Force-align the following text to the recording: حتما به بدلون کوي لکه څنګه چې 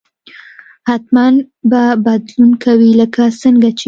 حتما 0.87 1.27
به 1.69 1.83
بدلون 2.05 2.51
کوي 2.63 2.91
لکه 2.99 3.23
څنګه 3.41 3.69
چې 3.77 3.79